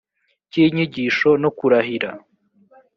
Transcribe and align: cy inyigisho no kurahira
cy 0.49 0.57
inyigisho 0.65 1.29
no 1.41 1.49
kurahira 1.57 2.09